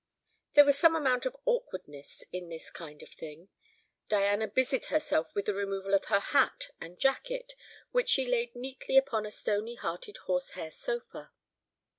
[0.53, 3.49] There was some amount of awkwardness in this kind of thing.
[4.09, 7.53] Diana busied herself with the removal of her hat and jacket,
[7.91, 11.29] which she laid neatly upon a stony hearted horsehair sofa.